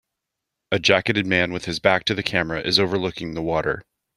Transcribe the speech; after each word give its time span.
A 0.71 0.79
jacketed 0.79 1.27
man 1.27 1.53
with 1.53 1.65
his 1.65 1.77
back 1.77 2.05
to 2.05 2.15
the 2.15 2.23
camera 2.23 2.59
is 2.61 2.79
overlooking 2.79 3.35
the 3.35 3.41
water. 3.43 3.83